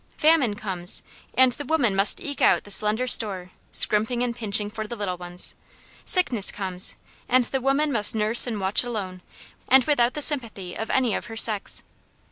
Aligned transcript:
Famine 0.17 0.55
comes, 0.55 1.03
and 1.35 1.51
the 1.51 1.63
woman 1.63 1.95
must 1.95 2.19
eke 2.19 2.41
out 2.41 2.63
the 2.63 2.71
slender 2.71 3.05
store, 3.05 3.51
scrimping 3.71 4.23
and 4.23 4.35
pinching 4.35 4.67
for 4.71 4.87
the 4.87 4.95
little 4.95 5.15
ones; 5.15 5.53
sickness 6.05 6.51
comes, 6.51 6.95
and 7.29 7.43
the 7.43 7.61
woman 7.61 7.91
must 7.91 8.15
nurse 8.15 8.47
and 8.47 8.59
watch 8.59 8.83
alone, 8.83 9.21
and 9.67 9.83
without 9.83 10.15
the 10.15 10.21
sympathy 10.23 10.73
of 10.75 10.89
any 10.89 11.13
of 11.13 11.25
her 11.27 11.37
sex. 11.37 11.83